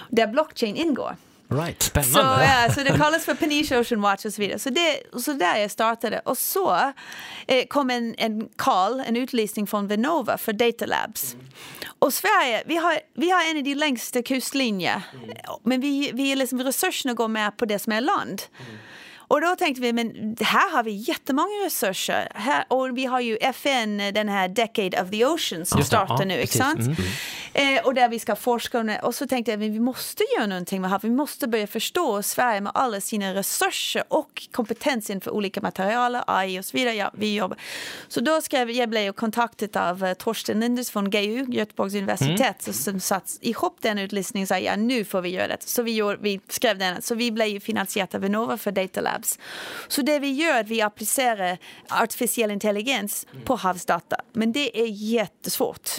[0.09, 1.15] Där blockchain ingår.
[1.49, 1.81] Right.
[1.81, 2.43] Så, Spännande.
[2.45, 4.59] ja, så det kallas för Peniche Ocean Watch och så vidare.
[4.59, 6.19] Så, det, så där jag startade.
[6.25, 6.75] Och så
[7.47, 11.35] eh, kom en, en call, en utlysning från Vinnova för Data Labs.
[11.99, 15.01] Och Sverige, vi har, vi har en av de längsta kustlinjer.
[15.63, 18.41] Men vi, vi är liksom, resurserna går med på det som är land.
[19.33, 22.31] Och då tänkte vi, men här har vi jättemånga resurser.
[22.35, 26.17] Här, och vi har ju FN, den här Decade of the Ocean som det, startar
[26.19, 26.57] ja, nu, precis.
[26.57, 26.79] sant?
[26.79, 26.95] Mm.
[27.53, 28.99] Eh, och där vi ska forska.
[29.03, 30.99] Och så tänkte jag, men vi måste göra någonting med här.
[31.03, 36.59] Vi måste börja förstå Sverige med alla sina resurser och kompetensen för olika material, AI
[36.59, 36.95] och så vidare.
[36.95, 37.57] Ja, vi jobbar.
[38.07, 42.73] Så då skrev jag, blev kontaktad av eh, Torsten Linders från GU, Göteborgs universitet, Mm.
[42.73, 45.57] som satt ihop den utlysningen och sa, ja nu får vi göra det.
[45.59, 47.01] Så vi, gjorde, vi skrev den.
[47.01, 49.39] Så vi blev finansierade av Vinnova för Data Labs.
[49.87, 51.57] Så det vi gör är att vi applicerar
[51.89, 54.15] artificiell intelligens på havsdata.
[54.33, 55.89] Men det är jättesvårt.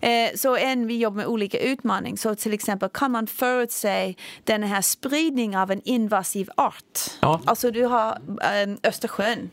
[0.00, 2.16] Eh, Så en, vi jobbar med olika utmaningar.
[2.16, 7.00] Så till exempel kan man förutse den här spridningen av en invasiv art.
[7.20, 7.40] Ja.
[7.44, 8.18] Alltså du har
[8.64, 9.50] um, Östersjön.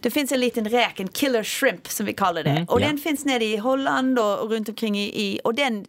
[0.00, 2.66] Det finns en liten räk, en killer shrimp som vi kallar det.
[2.68, 2.86] och ja.
[2.86, 5.86] den finns nere i Holland och, runt omkring i, i och den,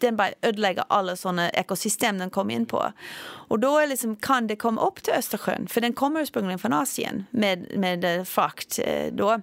[0.00, 2.92] den bara ödelägger alla sådana ekosystem den kommer in på.
[3.48, 6.72] Och då är liksom, kan det komma upp till Östersjön, för den kommer ursprungligen från
[6.72, 9.40] Asien med, med eh, frakt eh, då.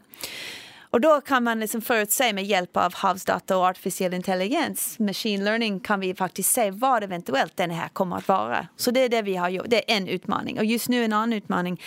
[0.92, 5.80] Och då kan man liksom förutse med hjälp av havsdata och artificiell intelligens, machine learning,
[5.80, 8.68] kan vi faktiskt se vad eventuellt den här kommer att vara.
[8.76, 9.66] Så det är det vi har gjort.
[9.68, 10.60] Det är en utmaning.
[10.60, 11.82] Och just nu en annan utmaning,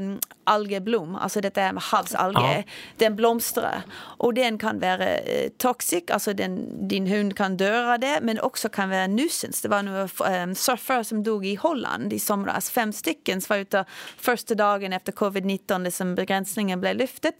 [0.00, 2.62] um, algeblom, alltså detta med havsalger, Ja.
[2.96, 3.82] den blomstrar.
[3.96, 8.40] Och den kan vara eh, toxic, alltså den, din hund kan dö av det, men
[8.40, 9.58] också kan vara nuisance.
[9.62, 13.60] Det var några um, surfare som dog i Holland i somras, fem stycken som var
[13.60, 13.84] ute
[14.18, 17.34] första dagen efter covid-19, liksom begränsningen blev lyftet.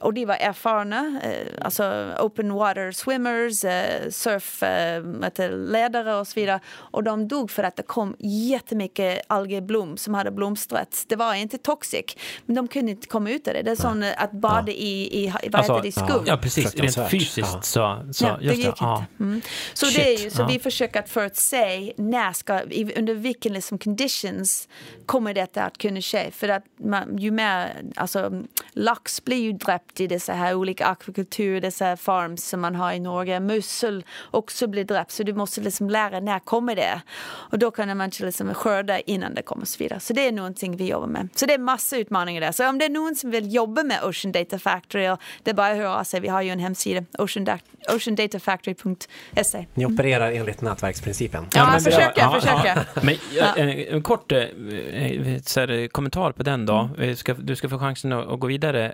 [0.00, 6.60] Och de var erfarna, eh, alltså open water swimmers, eh, surfledare och så vidare.
[6.70, 11.04] Och de dog för att det kom jättemycket algeblom som hade blomstrat.
[11.08, 12.04] Det var inte toxic,
[12.46, 13.62] men de kunde inte komma ut av det.
[13.62, 16.24] Det är eh, att bada i, i, vad Alltså, heter det, skum.
[16.26, 16.74] Ja, precis.
[16.74, 17.62] Rent fysiskt Ja.
[17.62, 18.72] så, så Ja, det gick det.
[18.80, 18.98] Ja.
[19.10, 19.22] inte.
[19.24, 19.40] Mm.
[19.74, 20.46] Så, Shit, det är ju, så ja.
[20.46, 24.68] vi försöker att förutse när ska, i- under vilken liksom conditions
[25.06, 26.30] kommer detta att kunna ske.
[26.30, 31.60] För att man, ju mer, alltså lax blir ju dräpt i dessa här olika akvakultur,
[31.60, 33.40] dessa farms som man har i Norge.
[33.40, 35.10] Mussel också blir dräpt.
[35.10, 37.00] Så du måste liksom lära när kommer det.
[37.24, 40.00] Och då kan man inte liksom skörda innan det kommer och så vidare.
[40.00, 41.28] Så det är någonting vi jobbar med.
[41.34, 42.52] Så det är massa utmaningar där.
[42.52, 45.54] Så om det är någon som vill jobba med Ocean Data Factory, och det är
[45.54, 46.20] bara att höra av sig.
[46.20, 47.46] Vi har ju en hemsida, ocean,
[47.94, 49.66] oceandatafactory.se.
[49.74, 51.46] Ni opererar enligt nätverksprincipen.
[51.54, 52.84] Ja, men jag det- försöker, jag försöker.
[53.02, 56.90] Men ja, en, en kort eh, eh, så här, kommentar på den då.
[56.96, 57.08] Mm.
[57.10, 58.92] Eh, Ska, du ska få chansen att, att gå vidare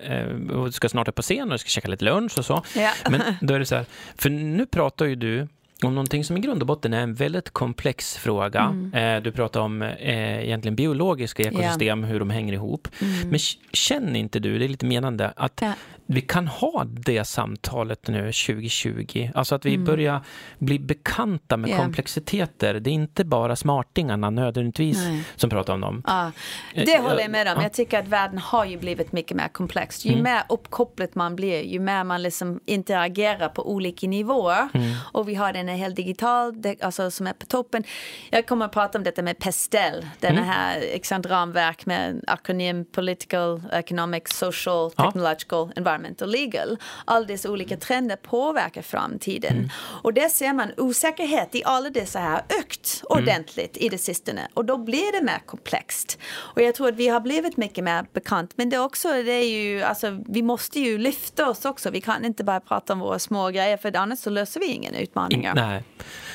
[0.55, 2.63] och du ska snart upp på scen och du ska käka lite lunch och så.
[2.77, 2.91] Ja.
[3.11, 5.49] Men då är det så här, för nu pratar ju du
[5.83, 8.61] om någonting som i grund och botten är en väldigt komplex fråga.
[8.61, 8.95] Mm.
[9.17, 12.89] Eh, du pratar om eh, egentligen biologiska ekosystem, hur de hänger ihop.
[13.25, 15.73] Men k- känner inte du, det är lite menande, att Mm.
[15.79, 15.96] Ja.
[16.07, 19.31] Vi kan ha det samtalet nu 2020?
[19.35, 19.85] Alltså att vi Mm.
[19.85, 20.21] börjar
[20.59, 21.77] bli bekanta med Ja.
[21.77, 22.75] komplexiteter.
[22.75, 25.25] Det är inte bara smartingarna nödvändigtvis Nej.
[25.37, 26.03] som pratar om dem.
[26.07, 26.33] Ja,
[26.75, 27.55] det Eh, håller jag med om.
[27.57, 27.63] ja.
[27.63, 30.05] Jag tycker att världen har ju blivit mycket mer komplex.
[30.05, 30.23] Ju Mm.
[30.25, 34.69] mer uppkopplat man blir, ju mer man liksom interagerar på olika nivåer.
[34.75, 34.95] Mm.
[35.13, 37.85] Och vi har den här helt digital, alltså som är på toppen.
[38.31, 40.45] Jag kommer att prata om detta med PESTEL, den Mm.
[40.45, 45.05] här exakt ramverk med akronym Political, Economic, Social, Ja.
[45.05, 46.77] Technological, Environmental, Legal.
[47.05, 49.53] All dessa olika trender påverkar framtiden.
[49.57, 49.69] Mm.
[50.03, 53.23] Och där ser man osäkerhet i alla dessa här ökt Mm.
[53.23, 54.49] ordentligt i det sistone.
[54.55, 56.19] Och då blir det mer komplext.
[56.37, 58.51] Och jag tror att vi har blivit mycket mer bekant.
[58.57, 61.91] Men det också, det är ju, alltså, vi måste ju lyfta oss också.
[61.91, 64.95] Vi kan inte bara prata om våra små grejer för annars så löser vi ingen
[64.95, 65.55] utmaningar.
[65.55, 65.83] Nej.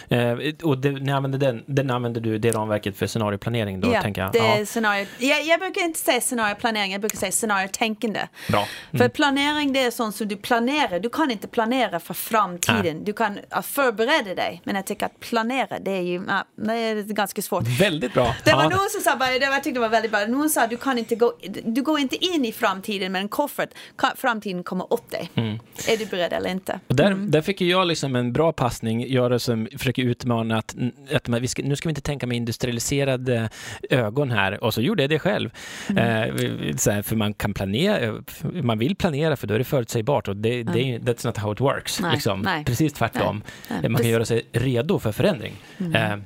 [0.09, 4.01] Eh, och det, ni använder den, den använder du det ramverket för scenarioplanering då, Ja,
[4.01, 4.31] tänker jag?
[4.31, 5.05] det Ja, scenario.
[5.19, 8.19] Jag, jag brukar inte säga scenarioplanering, jag brukar säga scenariotänkande.
[8.49, 8.67] bra.
[8.97, 10.99] För planering det är sånt som du planerar.
[10.99, 13.03] Du kan inte planera för framtiden.
[13.03, 14.61] Du kan förbereda dig.
[14.63, 16.19] Men jag tycker att planera det är ju
[16.55, 17.67] det är ganska svårt.
[17.79, 18.35] Väldigt bra.
[18.43, 18.69] Det var Ja.
[18.69, 20.97] någon som sa, det var, jag tyckte det var väldigt bra, någon sa du kan
[20.97, 21.33] inte gå,
[21.65, 23.69] du går inte in i framtiden med en koffert,
[24.17, 25.31] framtiden kommer åt dig.
[25.35, 25.59] Mm.
[25.87, 26.79] Är du beredd eller inte?
[26.87, 30.75] Och där, där fick jag liksom en bra passning, göra som försöker utmana att,
[31.13, 33.49] att man, ska, nu ska vi inte tänka med industrialiserade
[33.89, 35.49] ögon här och så gjorde jag det själv.
[35.89, 38.23] Eh, så här, för man kan planera,
[38.63, 41.53] man vill planera för då är det förutsägbart och det, det, är- that's not how
[41.53, 41.99] it works.
[41.99, 42.41] Nej, liksom.
[42.41, 42.65] nej.
[42.65, 43.43] Precis tvärtom.
[43.45, 43.75] Nej, nej.
[43.77, 44.11] Man kan Precis.
[44.11, 45.53] göra sig redo för förändring.
[45.95, 46.17] Eh,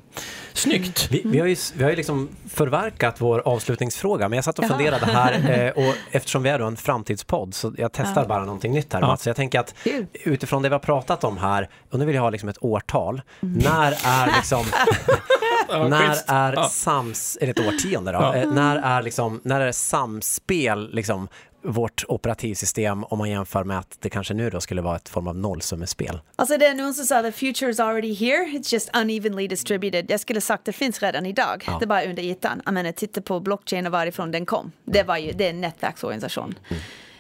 [0.54, 1.08] Snyggt!
[1.12, 4.66] Vi, vi, har ju, vi har ju liksom förverkat vår avslutningsfråga, men jag satt och
[4.66, 8.28] funderade här eh, och eftersom vi är då en framtidspodd så jag testar Ja.
[8.28, 9.08] bara någonting nytt här Ja.
[9.08, 9.24] Mats.
[9.24, 9.76] Så jag tänker att
[10.14, 13.22] utifrån det vi har pratat om här, och nu vill jag ha liksom ett årtal.
[13.42, 13.58] Mm.
[13.58, 14.66] När är liksom,
[15.90, 16.64] när är Ja.
[16.70, 18.36] sams, eller ett årtionde då, Ja.
[18.36, 21.28] eh, när är liksom, när är samspel liksom
[21.68, 25.28] vårt operativsystem om man jämför med att det kanske nu då skulle vara ett form
[25.28, 26.20] av nollsummespel.
[26.36, 30.06] Alltså det är någon som sa the future is already here, it's just unevenly distributed.
[30.12, 31.78] Jag skulle sagt det finns redan idag, Ja.
[31.80, 32.62] det är bara under ytan.
[32.66, 34.72] Jag menar, titta på blockchain och varifrån den kom.
[34.86, 36.56] Det, var ju, det är en nätverksorganisation.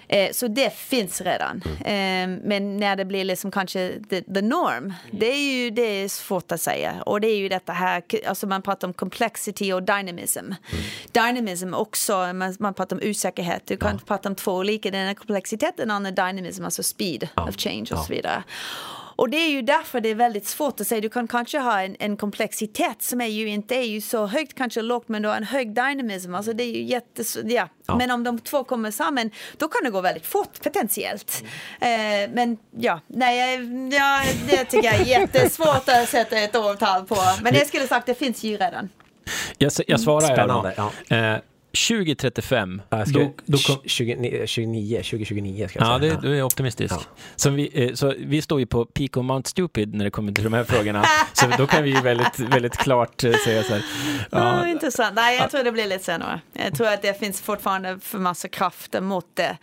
[0.07, 1.61] Eh, så det finns redan.
[1.65, 6.07] Eh, men när det blir liksom kanske the, the norm, det är ju det är
[6.09, 7.03] svårt att säga.
[7.05, 10.51] Och det är ju detta här, alltså man pratar om complexity och dynamism.
[11.11, 13.61] Dynamism också, man, man pratar om osäkerhet.
[13.65, 17.55] Du kan prata om två olika, den ena komplexitet, den andra dynamism, alltså speed of
[17.57, 18.03] change och Ja.
[18.03, 18.43] så vidare.
[19.15, 21.01] Och det är ju därför det är väldigt svårt att säga.
[21.01, 24.53] Du kan kanske ha en, en komplexitet som är ju inte är ju så högt,
[24.57, 26.35] kanske lågt, men du har en hög dynamism.
[26.35, 27.37] Alltså det är ju jättes...
[27.43, 27.69] Ja.
[27.87, 27.95] Ja.
[27.95, 31.43] Men om de två kommer samman, då kan det gå väldigt fort potentiellt.
[31.81, 31.87] Eh,
[32.33, 33.59] men ja, nej,
[33.91, 37.17] ja, det tycker jag är jättesvårt att sätta ett årtal på.
[37.41, 38.89] Men jag skulle sagt, det finns ju redan.
[39.57, 41.33] Jag, jag svarar Spännande, jag ja.
[41.33, 41.39] Eh,
[41.75, 46.13] 2035, Jag ska, då, då kom, 20, 29, 2029 ska jag Ja, säga.
[46.21, 46.93] det, du är optimistisk.
[46.93, 47.01] Ja.
[47.35, 50.31] Så, vi, eh, så vi står ju på peak of Mount Stupid när det kommer
[50.31, 51.05] till de här frågorna.
[51.33, 53.85] så då kan vi ju väldigt, väldigt klart eh, säga så här.
[54.31, 54.59] Ja.
[54.59, 55.15] Ja, intressant.
[55.15, 56.41] Nej, jag tror det blir lite senare.
[56.53, 59.57] Jag tror att det finns fortfarande för massa krafter mot det.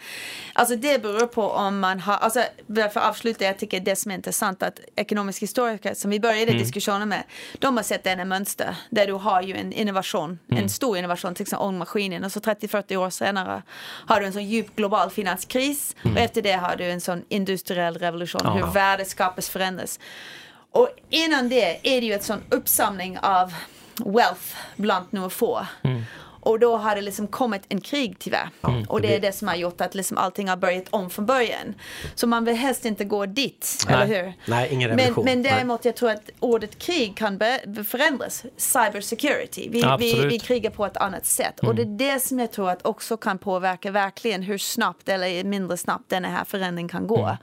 [0.53, 2.43] Alltså det beror på om man har, alltså
[2.75, 6.53] för att avsluta, jag tycker det som är intressant att ekonomiska historiker som vi började
[6.53, 7.23] diskussionen med,
[7.59, 11.43] de har sett en mönster där du har ju en innovation, en stor innovation, till
[11.43, 11.67] exempel
[12.03, 13.63] ångmaskinen och så 30-40 år senare
[14.07, 17.97] har du en sån djup global finanskris och efter det har du en sån industriell
[17.99, 18.51] revolution, Ja.
[18.53, 19.99] hur värdet skapas förändras.
[20.73, 23.53] Och innan det är det ju ett sån uppsamling av
[24.05, 25.67] wealth bland några få.
[26.43, 28.49] Och då har det liksom kommit en krig tyvärr.
[28.89, 31.75] och det är det som har gjort att liksom allting har börjat om från början.
[32.15, 33.95] Så man vill helst inte gå dit, Nej.
[33.95, 34.33] eller hur?
[34.47, 35.25] Nej, ingen Men, revolution.
[35.25, 35.53] men Nej.
[35.53, 37.39] däremot jag tror att ordet krig kan
[37.87, 38.45] förändras.
[38.57, 39.69] Cybersecurity.
[39.71, 41.61] Vi, vi, vi krigar på ett annat sätt.
[41.61, 45.45] Och det är det som jag tror att också kan påverka verkligen hur snabbt eller
[45.45, 47.37] mindre snabbt den här förändringen kan gå.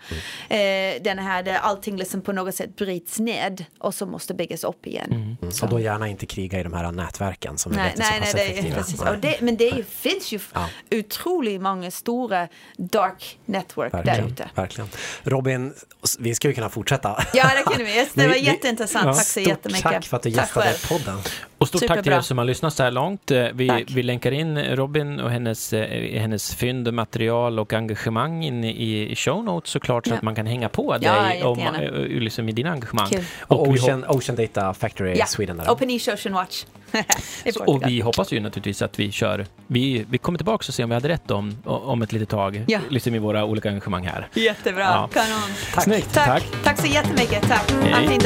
[0.50, 0.58] Eh,
[1.02, 4.86] den här där allting liksom på något sätt bryts ned och så måste byggas upp
[4.88, 5.38] igen.
[5.42, 8.12] Mm, Så då gärna inte kriga i de här nätverken som Nej, är inte så
[8.12, 10.70] nej, nej, det är, Och det, men det ju, finns ju Ja.
[10.92, 12.48] otroligt många stora
[12.78, 14.50] dark network där ute.
[14.56, 14.90] verkligen.
[15.24, 15.74] Robin,
[16.20, 17.24] vi ska ju kunna fortsätta.
[17.34, 18.08] Ja, det kunde vi.
[18.14, 19.06] Det var jätteintressant.
[19.06, 19.84] ja, Tack så jättemycket.
[19.84, 21.18] tack för att du gästade podden.
[21.60, 22.18] Och stort tack till Superbra.
[22.18, 23.32] er som har lyssnat så här långt.
[23.32, 23.84] Eh, Vi, Tack.
[23.88, 29.44] vi länkar in Robin och hennes, eh, hennes fynd, material och engagemang in i show
[29.44, 30.16] notes såklart så Ja.
[30.18, 33.08] att man kan hänga på Ja, dig om, eh, liksom i dina engagemang.
[33.10, 33.24] Kul.
[33.42, 35.58] Och Ocean, Ocean Data Factory Ja, Sweden.
[35.58, 35.70] Där.
[35.72, 36.66] Open East Ocean Watch.
[37.54, 40.84] Så- och vi hoppas ju naturligtvis att vi kör, vi, vi kommer tillbaka och ser
[40.84, 42.80] om vi hade rätt om, om ett litet tag, Ja.
[42.90, 44.28] liksom i våra olika engagemang här.
[44.34, 44.84] Jättebra.
[44.84, 45.10] Ja.
[45.14, 45.84] Kanon.
[45.84, 46.26] Snyggt, Tack.
[46.26, 46.44] tack.
[46.64, 47.42] Tack så jättemycket.
[47.50, 47.72] Tack.
[47.84, 48.20] Hej.